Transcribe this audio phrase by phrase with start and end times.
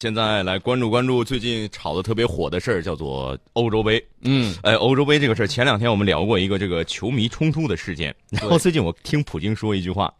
[0.00, 4.00] 现在来关注关注最近炒的特别火的事儿，叫做欧洲杯。
[4.20, 8.14] 嗯，哎，欧洲杯这个事儿，前两天我们聊过一个这个球迷冲突的事件。
[8.28, 10.14] 然后最近我听普京说一句话，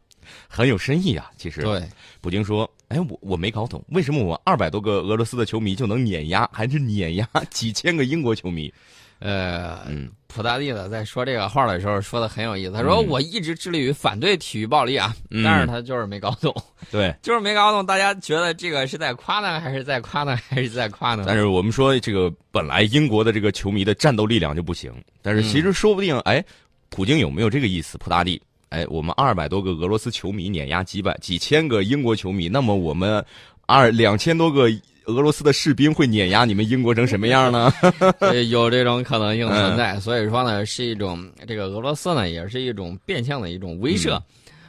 [0.49, 1.31] 很有深意啊。
[1.37, 1.81] 其实，对，
[2.21, 8.73] 普京说：“哎，我我没搞懂，为什么我二百多个俄罗斯的球迷就能碾压，还是碾压几千个英国球迷？”
[9.21, 16.55] 呃，嗯，普大帝呢在说这个话的时候说的很有意思，他说：“我一直致力于反对体育暴力啊，嗯但是他就是没搞懂，
[16.93, 17.15] 对。
[17.23, 21.25] 就是没搞懂，大家觉得这个是在夸呢，还是在夸呢，还是在夸呢？
[21.27, 26.45] 但是我们说这个本来英国的这个球迷的战斗力量就不行，但是其实说不定，哎，
[26.91, 27.97] 普京有没有这个意思？
[27.97, 33.25] 普大帝，哎，我们二百多个俄罗斯球迷碾压几百几千个英国球迷，那么我们
[33.67, 34.69] 二两千多个
[35.09, 37.73] 俄罗斯的士兵会碾压你们英国成什么样呢？
[38.21, 44.21] 呃有这种可能性存嗯在，所以说呢，是一种这个俄罗斯呢，也是一种变相的一种威慑。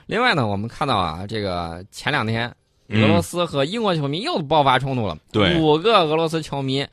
[0.08, 2.52] 另外呢，我们看到啊，这个前两天
[2.88, 6.88] 嗯俄罗斯和英国球迷又爆发冲突了，对五个俄罗斯球迷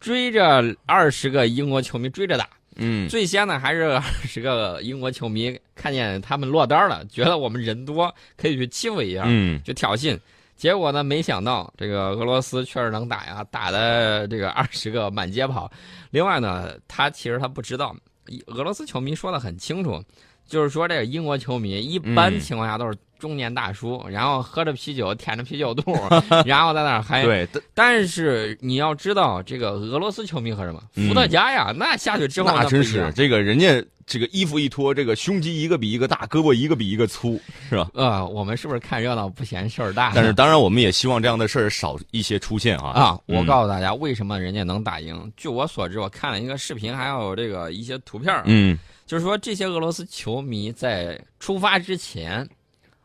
[0.00, 2.48] 追着二十个英国球迷追着打。
[2.80, 10.18] 嗯，最先呢，还是二十个英国球迷看见他们落单了，觉得我们人多，可以去欺负一下，嗯，去挑衅。
[10.58, 15.70] 结果呢，没想到这个俄罗斯确实能打呀，打的这个二十个满街跑。
[16.10, 17.94] 另外呢，他其实他不知道，
[18.48, 20.02] 俄罗斯球迷说的很清楚，
[20.48, 25.94] 就是说这个英国球迷一般嗯情况下都是中年大叔，然后喝着啤酒，舔着啤酒肚，
[26.46, 27.22] 然后在那儿嗨。
[27.22, 30.82] 对，但但是你要知道，这个俄罗斯球迷喝什么？
[30.94, 37.90] 伏特加呀，那下去之后那真是这个人家这个衣服一脱，这个胸肌一个比一个大，胳膊一个比一个粗，是吧？
[37.92, 40.12] 呃，我们是不是看热闹不嫌事儿大？
[40.14, 42.90] 但是当然，我们也希望这样的事儿少一些出现啊。
[42.90, 45.30] 啊，我嗯告诉大家，为什么人家能打赢？
[45.36, 52.46] 据我所知，我看了一个视频，还有这个一些图片儿，嗯就是说这些俄罗斯球迷在出发之前，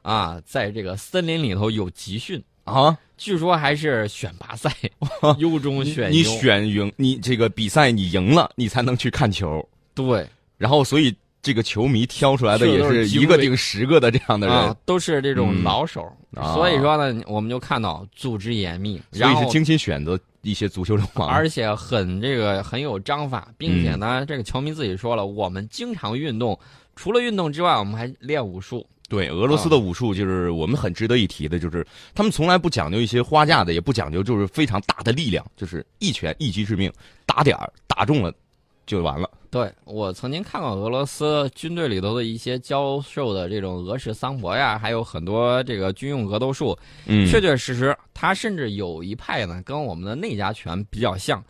[0.02, 4.70] 啊，在这个森林里头有集训，啊，据说还是选拔赛，
[5.40, 6.18] 优中选优。
[6.18, 9.66] 你选赢，你这个比赛你赢了，你才能去看球。
[9.96, 16.02] 对然后，所以这个球迷挑出来的也是一个顶十个的这样的人，啊，都是这种嗯老手，
[16.36, 21.28] 啊所以说呢，我们就看到组织严密，所然后以是精心选择一些足球流氓。
[21.28, 26.58] 而且很这个很有章法，并且嗯呢，这个球迷自己说了，我们经常运动，
[26.96, 28.86] 除了运动之外，我们还练武术。
[29.10, 36.92] 对俄罗斯的武术，就是我们很值得一提的，就是他们从来不讲究一些花架的，也不讲究就是非常大的力量，就是一拳一击致命，
[37.26, 38.34] 打点儿打中了
[38.88, 39.30] 就完了。
[39.54, 46.76] 对我曾经看过俄罗斯军队里头的一些教授的这种俄式桑博呀，还有很多这个军用格斗术，
[47.06, 51.44] 嗯确确实实，他甚至有一派呢跟我们的内家拳比较像。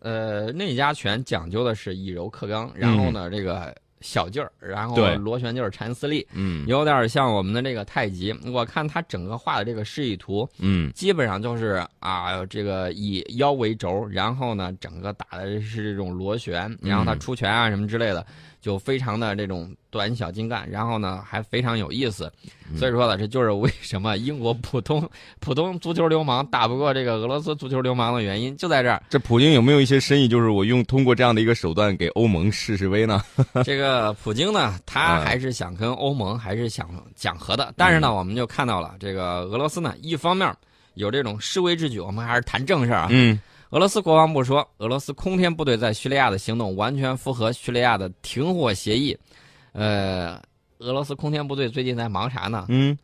[0.00, 8.32] 呃，内家拳讲究的是以柔克刚，然后呢，这个小劲儿，然后螺旋就是缠丝力，嗯有点像我们的这个太极。
[8.52, 10.92] 我看他整个画的这个示意图，嗯。
[10.92, 17.18] 基本上就是啊，这个以腰为轴，然后呢，整个打的是这种螺旋，然后他嗯。
[17.18, 18.26] 出拳啊什么之类的，
[18.64, 22.32] 就非常的这种短小精干，然后呢还非常有意思。
[22.72, 25.06] 嗯所以说呢，这就是为什么英国普通
[25.38, 29.02] 普通足球流氓打不过这个俄罗斯足球流氓的原因，就在这儿。
[29.10, 30.26] 这普京有没有一些深意？
[30.26, 33.22] 就是我用通过这样的一个手段给欧盟示示威呢？
[33.64, 40.50] 这个普京呢，他还是想跟欧盟还是想讲和的，但是呢，我们就看到了这个俄罗斯呢，一方面
[40.94, 43.08] 有这种示威之举，我们还是谈正事儿啊。
[43.10, 43.38] 嗯
[43.74, 49.18] 俄罗斯国防部说，俄罗斯空天部队在叙利亚的行动完全符合叙利亚的停火协议。
[49.72, 50.40] 呃，
[50.78, 52.66] 俄罗斯空天部队最近在忙啥呢？
[52.68, 52.96] 嗯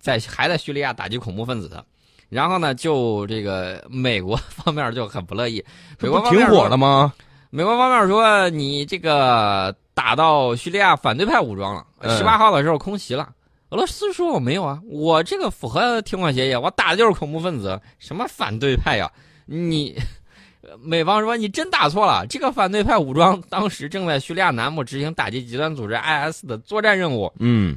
[0.00, 1.80] 在还在叙利亚打击恐怖分子。
[2.28, 5.64] 然后呢，就这个美国方面就很不乐意，
[6.00, 7.14] 美国不挺方面说火了吗？
[7.50, 13.32] 美国方面说，你这个打到叙利亚反对派武装了，嗯十八号的时候空袭了。
[13.68, 19.08] 俄罗斯说我没有啊，我这个符合停火协议，我打的就是恐怖分子，什么反对派呀？
[19.48, 19.96] 你
[20.82, 27.32] 美方说你真打错了，这个反对派武装当时正在叙利亚南部执行打击极端组织 IS 的作战任务。
[27.38, 27.76] 嗯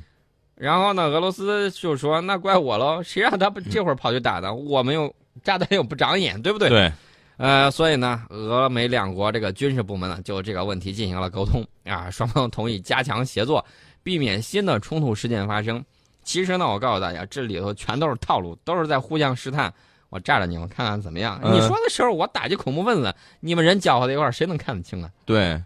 [0.55, 4.53] 然后呢，俄罗斯就说那怪我喽，谁让他不这会儿跑去打的？
[4.53, 6.67] 我们又炸弹又不长眼，对不对？
[6.67, 6.91] 对，
[7.38, 13.65] 呃，所以呢，俄美两国这个军事部门呢，就这个问题进行了沟通啊，双方同意加强协作，
[14.03, 15.81] 避免新的冲突事件发生。
[16.24, 19.74] 其实呢，我告诉大家，这里头全都是套路，都是在互相试探。
[20.09, 21.39] 我炸着你们看看怎么样？
[21.44, 25.09] 嗯你说的时候我打击恐怖分子，你们人搅和在一块儿，谁能看得清啊？
[25.25, 25.61] 对，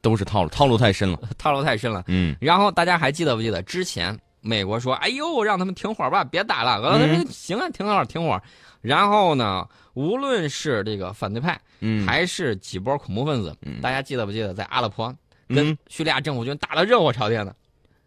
[0.00, 1.18] 都是套路，套路太深了。
[1.38, 2.04] 套路太深了。
[2.08, 8.40] 嗯然后大家还记得不记得之前美国说：“哎呦，让他们停火吧，别打了。”俄罗斯说：“行啊，停火，停火。”
[8.80, 15.12] 然后呢，无论是这个反对派，嗯，还是几波恐怖分子，嗯大家记得不记得在阿勒颇
[15.48, 17.54] 跟嗯叙利亚政府军打得热火朝天的？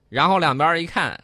[0.07, 1.19] 然后两边一看，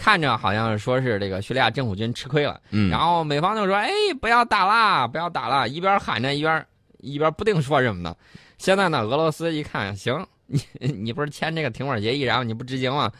[0.00, 6.66] 看着好像说是这个叙利亚政府军吃亏了，嗯，然后美方就说：“哎，不要打啦，不要打啦！”一边喊着，一边
[7.00, 8.16] 一边不定说什么呢。
[8.56, 13.12] 现在呢，俄罗斯一看，行，你你不是签这个停火协议，然后你不执行吗？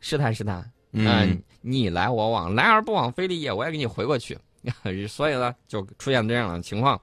[0.00, 4.36] 试探试探，嗯，你来我往，来而不往非礼也，我也给你回过去。
[5.08, 7.00] 所以呢，就出现这样的情况。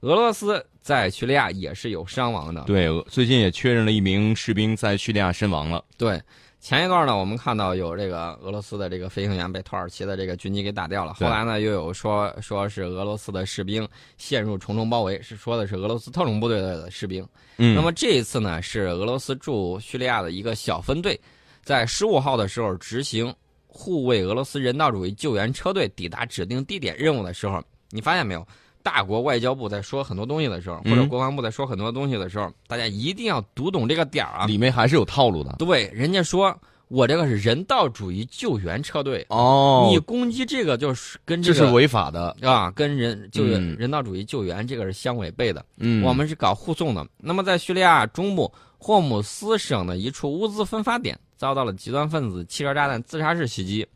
[0.00, 2.62] 俄罗斯在叙利亚也是有伤亡的。
[2.62, 5.84] 对，最近也确认了一名士兵在叙利亚身亡了。
[5.96, 6.20] 对，
[6.68, 11.14] 前一段呢，我们看到有这个俄罗斯的这个飞行员被土耳其的这个军机给打掉了。
[11.14, 13.88] 后来呢，又有说说是俄罗斯的士兵
[14.18, 17.26] 陷入重重包围，是说的是俄罗斯特种部队的士兵。
[17.56, 21.18] 嗯，那么这一次呢，是俄罗斯驻叙利亚的一个小分队，
[21.62, 23.34] 在十五号的时候执行
[23.66, 28.46] 护卫俄罗斯人道主义救援车队抵达指定地点任务的时候，你发现没有？
[28.88, 34.46] 大国外交部在说很多东西的时候，或者国防部在说很多东西的时候，大家一定要读懂这个点儿啊！
[34.46, 35.56] 里面还是有套路的。
[35.58, 36.58] 对，人家说
[36.88, 42.34] 我这个是人道主义救援车队，哦，你攻击这个就是跟这个是违法的。
[42.40, 45.62] 啊，跟人就是、嗯人道主义救援这个是相违背的。
[45.76, 47.06] 嗯，我们是搞护送的。
[47.18, 53.86] 那么在叙利亚中部霍姆斯省的一处物资分发点遭到了极端分子汽车炸弹自杀式袭击，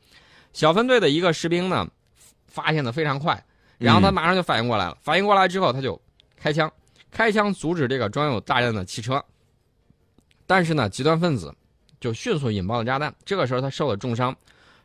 [0.53, 1.89] 小分队的一个士兵呢
[2.47, 3.43] 发现的非常快，
[3.83, 6.01] 然后他嗯马上就反应过来了，反应过来之后他就
[6.37, 6.73] 开枪，
[7.11, 9.23] 开枪阻止这个装有炸弹的汽车，
[10.47, 11.55] 但是呢，极端分子
[12.01, 14.37] 就迅速引爆了炸弹，这个时候他受了重伤，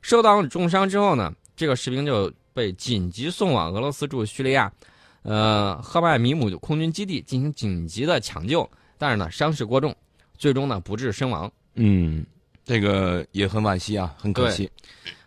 [0.02, 4.72] 受到重伤之后呢，这个士兵就被紧急送往俄罗斯驻叙利亚。
[5.24, 9.94] 呃，赫麦米姆空军基地进行紧急的抢救，但是呢，伤势过重，
[10.38, 11.52] 最终呢不治身亡。
[11.74, 12.26] 嗯，
[12.64, 14.72] 这个也很惋惜啊，很可惜。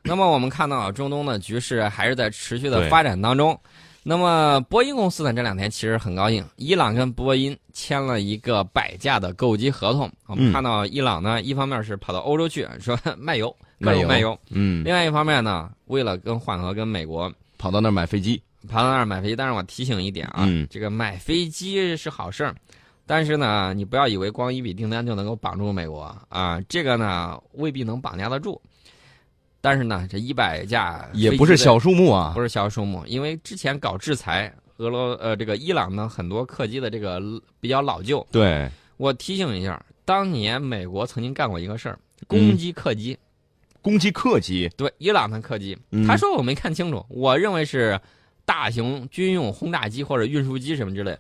[0.03, 3.59] 那么我们看到啊中东的局势还是在持续的发展当中。
[4.03, 10.11] 那么波音公司呢这两天其实很高兴，伊朗跟波音签了一个百架的购机合同。
[10.27, 18.43] 我们嗯看到伊朗呢，一方面是跑到欧洲去说 卖油，各卖油种卖油；嗯，另外一方面呢，为了跟缓和跟美国跑到那儿买飞机。
[18.69, 22.55] 跑到那儿买飞机，但是我提醒一点啊，嗯这个买飞机是好事儿，
[23.07, 28.61] 但是呢，你不要以为光一笔订单就能够绑住美国啊，这个呢未必能绑架得住。
[29.61, 32.41] 但是呢，这一百架也不是小数目啊不。
[32.41, 37.21] 是小数目，因为之前搞制裁，俄罗呃这个伊朗呢很多客机的这个
[37.61, 38.27] 比较老旧。
[38.33, 43.19] 对，我提醒一下，当年美国曾经干过一个事儿，嗯攻击客机，
[43.83, 44.71] 攻击客机。
[44.77, 48.01] 对伊朗的客机，嗯他说我没看清楚，我认为是
[48.47, 51.19] 大型军用轰炸机或者运输机什么之类。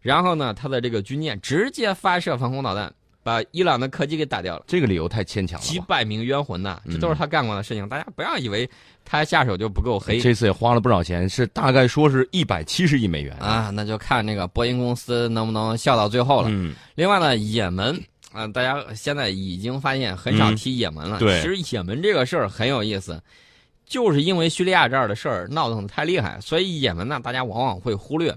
[0.00, 2.92] 然后呢，他的这个军舰直接发射防空导弹，
[3.28, 5.66] 把伊朗的客机给打掉了，这个理由太牵强了。
[5.66, 7.86] 几百名冤魂呐，嗯这都是他干过的事情。
[7.86, 8.68] 大家不要以为
[9.04, 13.36] 他下手就不够黑这次也花了不少钱，是大概说是一百七十亿美元。
[13.36, 16.48] 啊，那就看那个波音公司能不能笑到最后了。
[16.50, 18.00] 嗯，另外呢，也门
[18.32, 21.18] 啊、大家现在已经发现很少提也门了。
[21.18, 23.20] 嗯对其实也门这个事儿很有意思，
[23.86, 28.34] 就是因为叙利亚这儿的事儿闹腾的太厉害，所以也门呢，大家往往会忽略。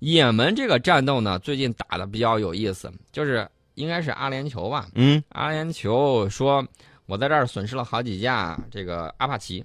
[0.00, 4.88] 也门这个战斗呢，最近打的比较有意思，就是应该是阿联酋吧？
[4.94, 6.66] 嗯，阿联酋说，
[7.06, 9.64] 我在这儿损失了好几架这个阿帕奇，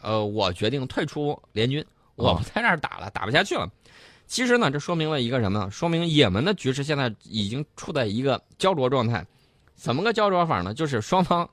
[0.00, 1.84] 呃，我决定退出联军，
[2.16, 3.68] 我哦不在这儿打了，打不下去了。
[4.26, 5.70] 其实呢，这说明了一个什么呢？
[5.70, 9.24] 说明也门的局势现在已经处在一个焦灼状态。
[9.74, 10.72] 怎么个焦灼法呢？
[10.72, 11.48] 就是双方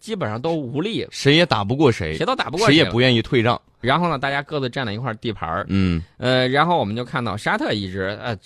[0.00, 3.60] 基本上都无力，谁也打不过谁，谁都打不过谁谁也不愿意退让。
[3.80, 8.36] 然后呢，大家各自占了一块地盘儿嗯，呃，然后我们就看到沙特一直呃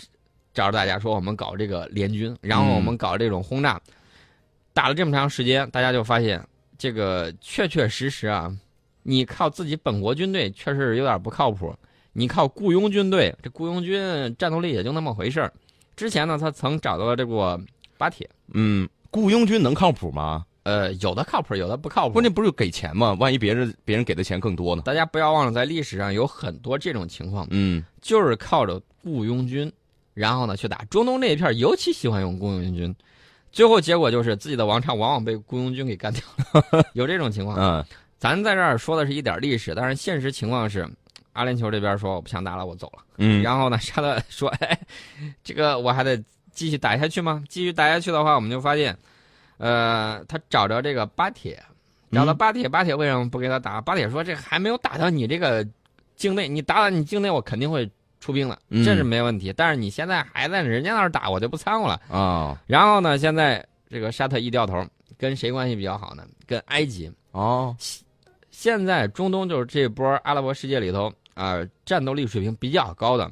[0.52, 3.80] 找着大家说我们搞这个联军，然后我们搞这种轰炸，
[4.72, 6.42] 打了这么长时间，大家就发现
[6.76, 8.50] 这个确确实实啊，
[9.02, 11.74] 你靠自己本国军队确实有点不靠谱，
[12.12, 15.52] 你靠雇佣军队，这雇佣军战斗力也就那么回事儿。
[15.96, 17.60] 之前呢，他曾找到了这个
[17.96, 20.44] 巴铁，嗯，雇佣军能靠谱吗？
[20.62, 22.12] 呃，有的靠谱，有的不靠谱。
[22.12, 23.16] 关键不是给钱吗？
[23.18, 24.82] 万一别人别人给的钱更多呢？
[24.84, 29.72] 大家不要忘了，在历史上有很多这种情况，嗯，就是靠着雇佣军，
[30.20, 32.94] 然后呢去打中东这一片，尤其喜欢用雇佣军，
[33.50, 36.22] 最后结果就是自己的王朝往往被雇佣军给干掉
[36.52, 37.56] 了， 有这种情况。
[37.58, 37.84] 嗯，
[38.18, 40.86] 咱在这儿说的是一点历史，但是现实情况是，
[41.32, 43.02] 阿联酋这边说我不想打了，我走了。
[43.16, 44.78] 嗯，然后呢，沙特说，哎，
[45.42, 46.22] 这个我还得
[46.52, 47.42] 继续打下去吗？
[47.48, 48.96] 继续打下去的话，我们就发现，
[49.56, 51.62] 呃，他找着这个巴铁，
[52.12, 53.80] 找到嗯巴铁，巴铁为什么不给他打？
[53.80, 55.66] 巴铁说这还没有打到你这个
[56.16, 59.52] 境内，你打到你境内，我肯定会出兵的，嗯这是没问题。
[59.56, 62.00] 但是你现在还在人家那儿打，我就不掺和了。
[62.08, 64.86] 啊，然后呢，现在这个沙特一掉头，
[65.18, 66.22] 跟谁关系比较好呢？
[66.46, 67.10] 跟埃及。
[67.32, 67.74] 哦，
[68.50, 73.30] 现在中东就是这波阿拉伯世界里头啊、战斗力水平比较高的，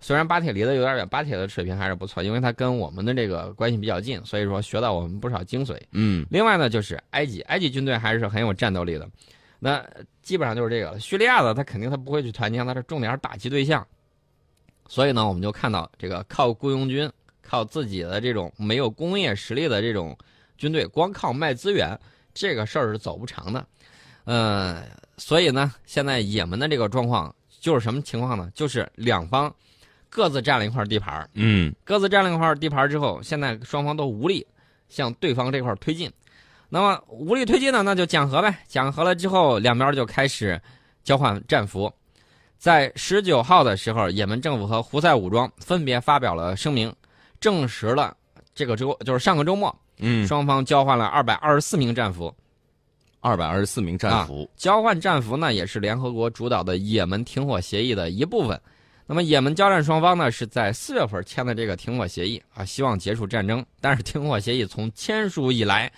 [0.00, 5.80] 虽然巴铁离得有点远，巴铁的水平还是不错，因为它跟我们的这个关系比较近，所以说学到我们不少精髓。
[5.92, 9.08] 嗯另外呢，就是埃及，埃及军队还是很有战斗力的。
[9.60, 9.84] 那
[10.22, 11.00] 基本上就是这个了。
[11.00, 13.84] 叙利亚的，他肯定他不会去团结，他是重点是打击对象。
[14.88, 17.08] 所以呢，我们就看到这个靠雇佣军、
[17.42, 20.16] 靠自己的这种没有工业实力的这种
[20.56, 21.96] 军队，光靠卖资源，
[22.32, 23.64] 这个事儿是走不长的。
[24.24, 24.82] 呃，
[25.16, 28.50] 所以呢，现在也门的这个状况就是什么情况呢？
[28.54, 29.54] 就是两方
[30.08, 34.46] 各自占了一块地盘儿，嗯各自占了一块地盘之后，现在双方都无力
[34.88, 36.10] 向对方这块推进。
[36.70, 38.58] 那么无力推进呢，那就讲和呗。
[38.66, 40.60] 讲和了之后，两边就开始
[41.02, 41.92] 交换战俘。
[42.58, 46.92] 在十九号的时候，也门政府和胡塞武装分别发表了声明，
[47.40, 48.16] 证实了
[48.54, 52.34] 这个周就是上个周末，嗯，双方交换了二百二十四名战俘。
[53.20, 54.48] 二百二十四名战俘。
[54.56, 58.60] 交换战俘呢，也是联合国主导的也门停火协议的一部分。
[59.06, 63.64] 那么，也门交战双方呢是在四月份签的这个停火协议啊，希望结束战争。
[63.80, 65.90] 但是，停火协议从签署以来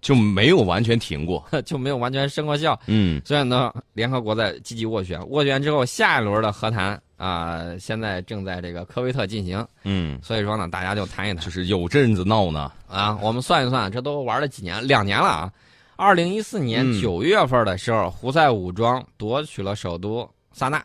[0.00, 1.44] 就没有完全停过。
[1.64, 2.78] 就没有完全生过效。
[2.86, 9.66] 嗯所以呢，联合国在积极斡旋，斡旋之后，下一轮的和谈啊、现在正在这个科威特进行。
[9.84, 12.72] 嗯，所以说呢，大家就谈一谈就是有阵子闹呢。
[12.88, 13.18] 啊。
[13.20, 14.86] 我们算一算，这都玩了几年？
[14.86, 15.52] 两年了啊。
[15.96, 20.82] 二零一四年嗯九月份的时候，胡塞武装夺取了首都萨那，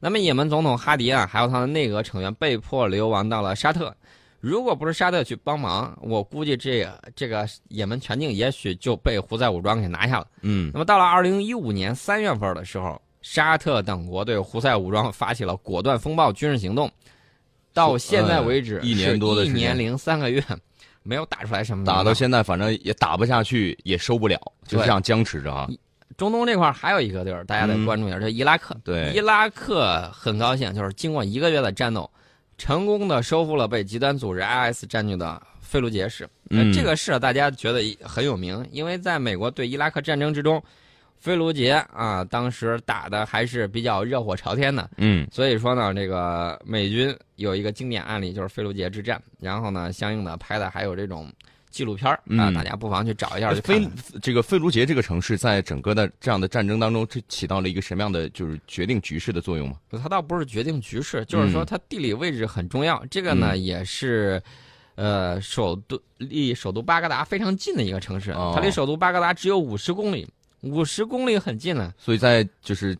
[0.00, 3.94] 那么也门总统哈迪啊，还有他的内阁成员被迫流亡到了沙特。
[4.46, 10.26] 如果不是沙特去帮忙，我估计这个这个也门全境也许就被胡塞武装给拿下了。
[10.42, 10.70] 嗯。
[10.72, 16.88] 那么到了二零一五年三月份的时候，沙特等国对胡塞武装发起了果断风暴军事行动，
[17.74, 19.56] 到现在为止、呃一年多的时间。
[19.56, 20.40] 一年零三个月，
[21.02, 25.68] 没有打出来什么打到现在，反正也打不下去，也收不了，就这样僵持着啊。
[26.16, 28.76] 中东这块还有一个地儿，大家得关注一下，这伊拉克。
[28.84, 29.12] 对。
[29.12, 32.08] 伊拉克很高兴，就是经过一个月的战斗，
[32.58, 36.28] 成功的收复了被极端组织 IS 占据的费卢杰市。
[36.44, 40.62] 那嗯这个市啊大家觉得很有名，因为在美国对伊拉克战争之中，
[41.18, 44.88] 费卢杰啊当时打的还是比较热火朝天的。
[44.96, 51.30] 嗯所以说呢，这个美军有一个经典案例就是费卢杰之战，然后呢，相应的拍的还有这种
[51.76, 54.20] 纪录片儿啊，嗯大家不妨去找一下去看费看。
[54.22, 59.76] 这个费卢杰这个城市在整个的这样的战争当中，这起到了一个什么样的就是决定局势的作用吗？
[60.02, 63.04] 它倒不是决定局势，就是说嗯它地理位置很重要。
[63.10, 64.42] 这个呢，也是，
[64.94, 70.26] 呃，首都离首都巴格达非常近的一个城市，哦它离首都巴格达只有五十公里，
[70.62, 71.92] 五十公里很近了。
[71.98, 72.96] 所以在就是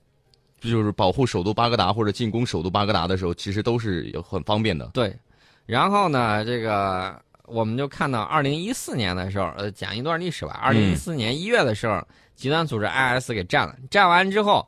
[0.60, 4.86] 就是保护首都巴格达或者进攻首都巴格达的时候，其实都是有很方便的。
[4.92, 5.16] 对，
[5.64, 10.52] 然后呢，这个我们就看到二零一四年的时候，呃，讲一段历史吧。
[10.62, 14.66] 二零一四年一月的时候，极端组织 IS 给占了，占完之后，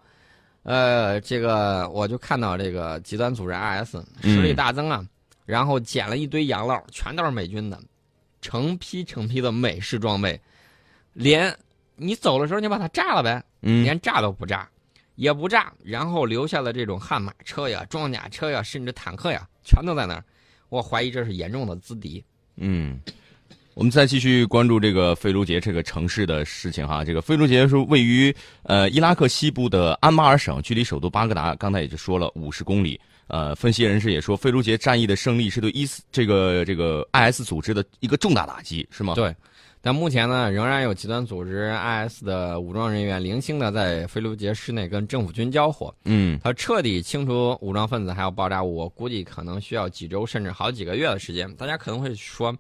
[0.63, 5.05] 呃，这个我就看到这个极端组织 IS 实力大增啊，
[5.45, 7.81] 然后捡了一堆洋烙，全都是美军的，
[8.41, 10.41] 成批成批的美式装备，
[11.13, 11.55] 连
[11.97, 13.83] 你走的时候你把它炸了呗，嗯。
[13.83, 14.69] 连炸都不炸，
[15.17, 20.25] 也不炸，然后留下了这种悍马车呀、装甲车呀，甚至坦克呀，全都在那儿。
[20.69, 22.25] 我怀疑这是严重的资敌。
[22.61, 23.01] 嗯，
[23.75, 27.05] 我们再继续关注这个费卢杰这个城市的事情哈。
[27.05, 28.35] 这个费卢杰是位于
[28.65, 33.01] 呃伊拉克西部的安巴尔省，距离首都巴格达刚才也就说了五十公里。
[33.29, 39.13] 呃，分析人士也说，费卢杰战役的胜利是对伊斯这个这个 IS 组织的一个重大打击，是吗？
[39.15, 39.37] 对，
[39.81, 41.73] 但目前呢，仍然有极端组织
[42.09, 45.95] IS 的武装人员零星的在菲卢杰市内跟政府军交火。
[46.05, 51.53] 嗯他彻底清除武装分子还有爆炸物，我估计可能需要几周甚至好几个月的时间。
[51.55, 52.55] 大家可能会说，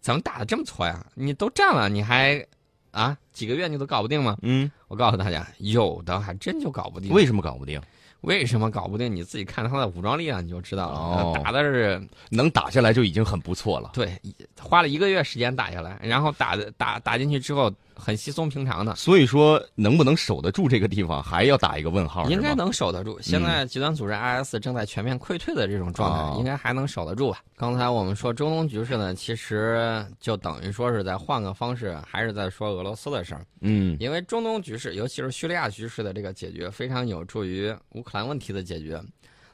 [0.00, 1.06] 怎么打的这么挫呀？
[1.14, 2.44] 你都占了，你还
[2.90, 4.36] 啊几个月你都搞不定吗？
[4.42, 7.12] 嗯，我告诉大家，有的还真就搞不定。
[7.12, 7.80] 为什么搞不定？
[8.22, 9.14] 为什么搞不定？
[9.14, 11.40] 你自己看他的武装力量你就知道了。
[11.42, 13.90] 打的是能打下来就已经很不错了。
[13.94, 14.20] 对，
[14.60, 22.30] 花了一个月时间打下来，然后打的打打进去之后很稀松平常的，所以说，能不能守得住这个地方，还要打一个问号。
[22.30, 23.20] 应该能守得住。
[23.20, 27.42] 现在极端组织 IS 正在全面溃退的这种状态，哦应该还能守得住吧？
[27.56, 33.44] 刚才我们说中东局势呢，其实就等于说是在换个方式，还是在说俄罗斯的事儿。
[33.60, 39.02] 嗯因为中东局势，尤其是叙利亚局势的这个解决，非常有助于乌克兰问题的解决。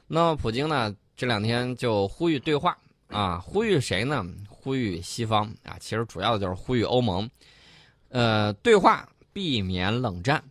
[0.07, 2.77] 那么普京呢，这两天就呼吁对话
[3.09, 4.23] 啊，呼吁谁呢？
[4.47, 7.29] 呼吁西方啊，其实主要的就是呼吁欧盟，
[8.15, 10.41] 呃，对话，避免冷战。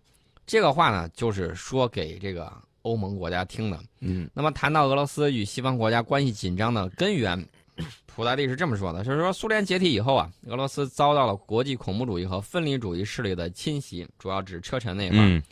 [0.44, 2.52] 这个话呢，就是说给这个
[2.82, 3.80] 欧盟国家听的。
[4.00, 7.42] 嗯那么谈到俄罗斯与西方国家关系紧张的根源，
[8.04, 15.16] 普大帝是这么说的：，就是说苏联解体以后啊，俄罗斯遭到了国际恐怖主义和分离主义势力的侵袭，主要指车臣那一块。
[15.20, 15.42] 嗯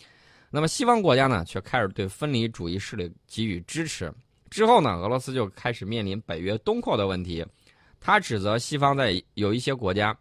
[0.50, 4.12] 那么西方国家呢，却开始对分离主义势力给予支持，
[4.50, 7.42] 之后呢，俄罗斯就开始面临北约东扩的问题，
[7.98, 10.14] 他指责西方在有一些国家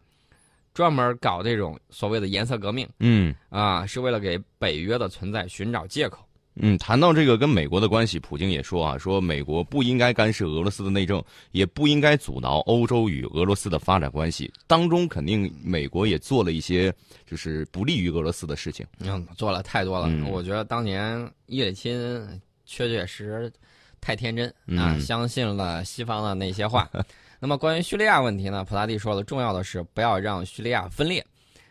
[0.73, 6.25] 专门搞这种所谓的颜色革命嗯啊，是为了给北约的存在寻找借口。
[6.55, 14.51] 嗯，谈到这个跟美国的关系，普京也说啊，说美国不应该干涉俄罗斯的内政，也不应该阻挠欧洲与俄罗斯的发展关系。
[14.67, 16.93] 当中肯定美国也做了一些
[17.25, 18.85] 就是不利于俄罗斯的事情。
[18.99, 20.07] 嗯，做了太多了。
[20.09, 23.53] 嗯我觉得当年叶利钦确确实实
[24.01, 26.89] 太天真啊，嗯相信了西方的那些话。
[27.43, 31.25] 那么关于叙利亚问题呢，普大帝说了，重要的是不要让叙利亚分裂。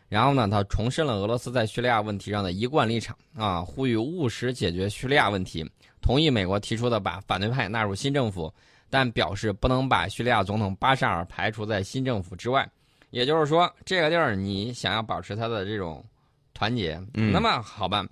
[0.09, 5.65] 然后呢，他重申了俄罗斯在叙利亚问题上的一贯立场啊，呼吁务实解决叙利亚问题，
[6.03, 8.53] 同意美国提出的把反对派纳入新政府，
[8.91, 12.69] 但表示不能把叙利亚总统巴沙尔排除在新政府之外。
[13.11, 16.05] 也就是说，这个地儿你想要保持他的这种
[16.53, 18.05] 团结，那么好吧，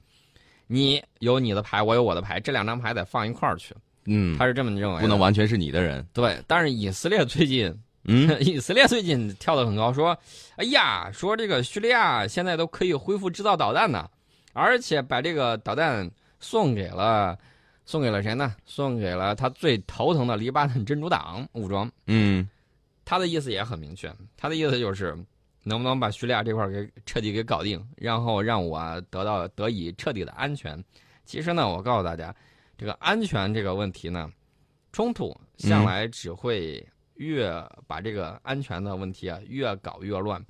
[0.68, 3.74] 你有你的牌，我有我的牌，这两张牌得放一块儿去。
[4.08, 6.04] 嗯，他是这么认为，不能完全是你的人。
[6.12, 6.42] 对。
[6.46, 7.72] 但是以色列最近，
[8.04, 10.16] 嗯 以色列最近跳得很高，说，
[10.56, 14.08] 哎呀，说这个叙利亚现在都可以恢复制造导弹呢，
[14.52, 16.10] 而且把这个导弹
[16.40, 17.38] 送给了。
[17.90, 18.54] 送给了谁呢？
[18.66, 21.90] 送给了他最头疼的黎巴嫩真主党武装。
[22.06, 22.46] 嗯
[23.02, 25.16] 他的意思也很明确，他的意思就是，
[25.62, 30.78] 能不能把叙利亚这块给彻底给搞定，然后让我得到得以彻底的安全。
[31.24, 32.34] 其实呢，我告诉大家，
[32.78, 34.30] 这个安全这个问题呢，
[34.92, 36.82] 冲突向来只会
[37.14, 37.52] 越
[37.88, 40.40] 把这个安全的问题啊越搞越乱，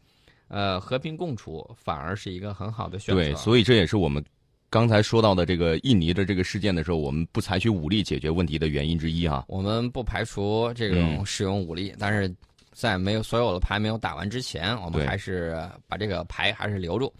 [0.48, 3.22] 呃，和平共处反而是一个很好的选择。
[3.22, 4.22] 对，所以这也是我们
[4.68, 9.46] 刚才说到的这个印尼的这个事件的时候，我们不采取武力解决问题的原因之一啊。
[9.48, 12.30] 我们不排除这种嗯使用武力，但是
[12.72, 17.10] 在没有所有的牌没有打完之前，我们还是把这个牌还是留住。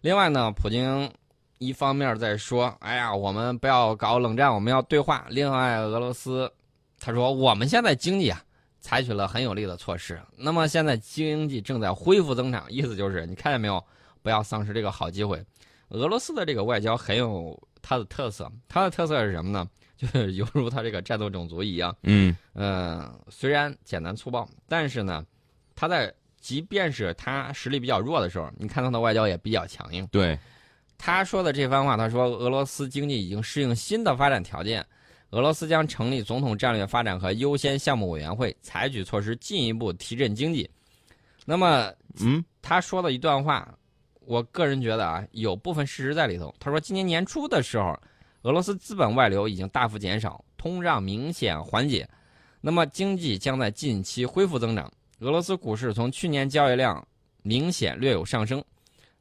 [0.00, 1.10] 另外呢，普京
[1.58, 6.50] 一方面在说：“哎呀，我们不要搞冷战，我们要对话。”另外，俄罗斯
[6.98, 8.42] 他说：“我们现在经济啊
[8.80, 13.82] 采取了很有力的措施，那么现在经济正在恢复增长，意思就是你看见没有，
[14.22, 15.42] 不要丧失这个好机会。”
[15.90, 19.68] 俄罗斯的这个外交很有它的特色，它的特色是什么呢？
[19.96, 21.94] 就是犹如它这个战斗种族一样。
[22.02, 25.24] 嗯嗯，虽然简单粗暴，但是呢，
[25.76, 30.04] 他在即便是他实力比较弱的时候，你看他的外交也比较强硬。
[30.10, 30.36] 对，
[31.06, 34.82] 他说的这番话，他说俄罗斯经济已经适应新的发展条件，
[35.32, 40.66] 俄罗斯将成立总统战略发展和优先项目委员会，采取措施进一步提振经济。
[41.44, 43.68] 那么嗯他说的一段话，
[44.20, 46.54] 我个人觉得啊，有部分事实在里头。
[46.58, 47.94] 他说，今年年初的时候，
[48.44, 52.08] 俄罗斯资本外流已经大幅减少，通胀明显缓解，
[52.62, 54.90] 那么经济将在近期恢复增长。
[55.18, 57.06] 俄罗斯股市从去年交易量
[57.42, 58.64] 明显略有上升，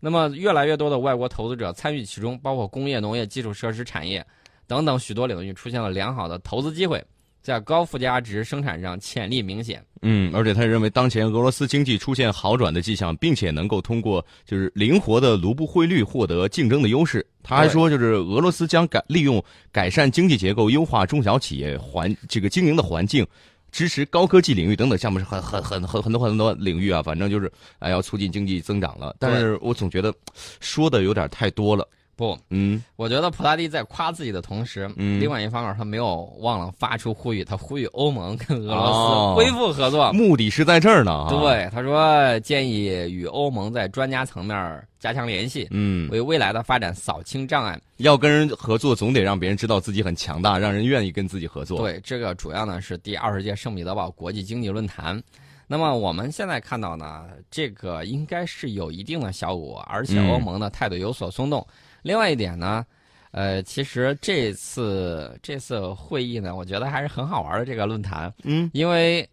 [0.06, 4.22] 那么越来越多的外国投资者参与其中，包括工业、农业、基础设施产业
[4.68, 7.02] 等等许多领域出现了良好的投资机会，
[7.42, 9.82] 在高附加值生产上潜力明显。
[10.02, 17.26] 嗯，而且他也认为当前俄罗斯经济出现好转的迹象，并且能够通过就是灵活的卢布汇率获得竞争的优势。
[17.42, 23.26] 他还说，就是俄罗斯将改利用改善经济结构、优化中小企业环这个经营的环境。
[23.74, 29.14] 支持高科技领域等等项目是很很很很很多很多领域啊，反正就是哎要促进经济增长了。
[29.20, 30.14] 但是我总觉得
[30.62, 31.86] 说的有点太多了。
[32.16, 40.12] 不，嗯我觉得普拉蒂在夸自己的同时，嗯另外一方面他没有忘了发出呼吁，他呼吁欧盟跟俄哦罗斯恢复合作。
[40.14, 47.80] 目的是在这儿呢啊。，对，他说建议与欧盟在专家层面加强联系，嗯，为未来的发展扫清障碍。
[47.98, 55.22] 要跟人合作，总得让别人知道自己很强大，让人愿意跟自己合作。，对，这个主要呢是第二十届圣彼得堡国际经济论坛。
[55.66, 61.66] 那么我们现在看到呢，这个应该是有一定的效果，而且嗯欧盟的态度有所松动。
[62.04, 62.86] 另外一点呢，
[63.32, 69.28] 呃，其实这次这次会议呢，我觉得还是很好玩的这个论坛，嗯，因为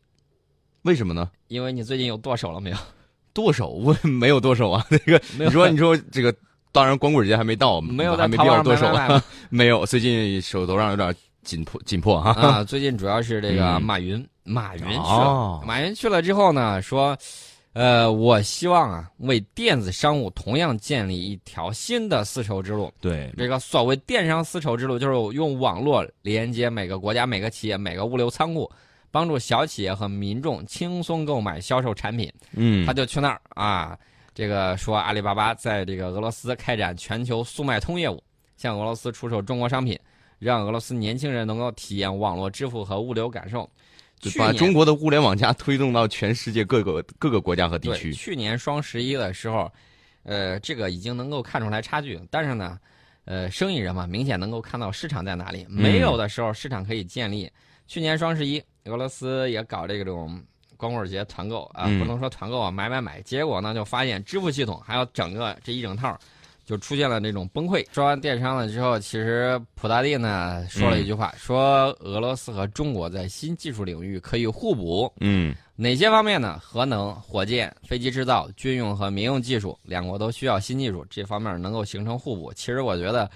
[0.82, 1.30] 为什么呢？
[1.48, 2.76] 因为你最近有剁手了没有？
[3.32, 3.68] 剁手？
[3.68, 6.34] 我 没有剁手啊， 那个你说你说这个，
[6.72, 8.86] 当然光棍节还没到，没有还没必要剁手
[9.50, 12.30] 没有，最近手头上有点紧迫紧迫哈。
[12.32, 13.82] 啊，最近主要是这个嗯。
[13.82, 15.02] 马云，马云去了。
[15.02, 15.62] 哦。
[15.66, 17.16] 马云去了之后呢，说，
[17.72, 22.92] 呃，我希望啊，为电子商务同样建立一条新的丝绸之路。
[23.00, 28.68] 对，这个所谓电商丝绸之路，就是用网络连接每个国家、每个企业、每个物流仓库，
[29.12, 32.32] 帮助小企业和民众轻松购买、销售产品。
[32.54, 33.96] 嗯他，就去那儿啊，
[34.34, 38.20] 这个说阿里巴巴在这个俄罗斯开展全球速卖通业务，
[38.56, 39.96] 向俄罗斯出售中国商品，
[40.40, 43.70] 让俄罗斯年轻人能够体验网络支付和物流感受。
[44.20, 48.12] 就把中国的互联网加推动到全世界各个各个国家和地，区。
[48.12, 49.72] 去年双十一的时候，
[50.24, 52.78] 呃，这个已经能够看出来差距，但是呢，
[53.24, 55.66] 呃，生意人嘛，明显能够看到市场在哪里。
[55.68, 57.50] 没有的时候，市场可以建立，
[57.86, 60.38] 去年双十一，俄罗斯也搞这种
[60.76, 63.22] 光棍节团购啊，嗯不能说团购啊，买买买。
[63.22, 66.18] 结果呢，就发现支付系统还有整个这一整套，
[66.64, 67.84] 就出现了这种崩溃。
[67.92, 75.12] 说完电商了之后，其实普大帝呢说了一句话，说俄罗斯和中国在新技术领域可以互补。
[75.20, 76.60] 嗯哪些方面呢？
[76.62, 82.52] 核能、火箭、飞机制造、军用和民用技术，两国都需要新技术，这方面能够形成互补。
[82.52, 83.30] 其实我觉得，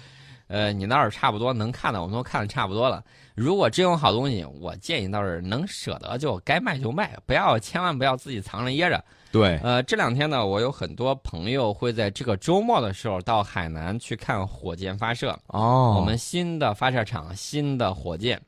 [0.46, 3.02] 呃，你倒是差不多能看的，我们都看的差不多了。
[3.34, 9.04] 如果真有好东西，我建议倒是能舍得就该卖就卖，不要千万不要自己藏着掖着。
[9.32, 18.40] 对，呃，这两天呢，我有很多朋友会在这个周末的时候到海南去看火箭发射，哦我们新的发射场、新的火箭，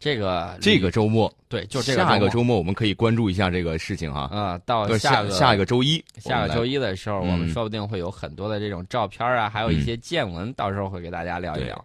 [0.00, 4.28] 这个这个周末对，就这个下一个周周末我们可以关注一下这个事情啊。
[4.32, 11.84] 末啊、到呃下个下一个周一，下个周一一的时候，我们嗯说不定会有很多的这种照片啊，还有一些见闻，到时候会给大家聊一聊。